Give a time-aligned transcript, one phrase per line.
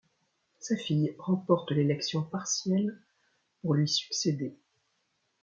[0.57, 2.99] Sa fille remporte l'élection partielle
[3.61, 4.57] pour lui succéder.